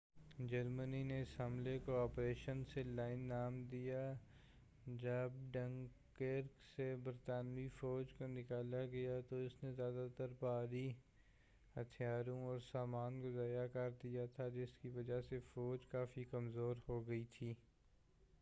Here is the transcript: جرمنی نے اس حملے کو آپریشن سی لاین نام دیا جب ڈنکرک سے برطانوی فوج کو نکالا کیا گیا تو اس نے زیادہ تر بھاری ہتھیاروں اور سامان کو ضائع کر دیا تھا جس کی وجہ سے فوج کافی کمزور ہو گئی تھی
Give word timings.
جرمنی 0.41 1.01
نے 1.03 1.21
اس 1.21 1.39
حملے 1.39 1.77
کو 1.79 1.95
آپریشن 1.95 2.63
سی 2.73 2.83
لاین 2.83 3.27
نام 3.27 3.61
دیا 3.63 3.99
جب 4.95 5.31
ڈنکرک 5.51 6.65
سے 6.65 6.95
برطانوی 7.03 7.67
فوج 7.79 8.13
کو 8.13 8.27
نکالا 8.27 8.85
کیا 8.85 8.91
گیا 8.91 9.19
تو 9.29 9.35
اس 9.35 9.63
نے 9.63 9.71
زیادہ 9.73 10.07
تر 10.17 10.33
بھاری 10.39 10.87
ہتھیاروں 11.75 12.39
اور 12.43 12.59
سامان 12.71 13.21
کو 13.21 13.31
ضائع 13.31 13.65
کر 13.67 13.89
دیا 14.03 14.25
تھا 14.35 14.47
جس 14.47 14.73
کی 14.81 14.89
وجہ 14.89 15.21
سے 15.29 15.39
فوج 15.53 15.85
کافی 15.87 16.23
کمزور 16.23 16.75
ہو 16.89 17.07
گئی 17.07 17.23
تھی 17.33 17.53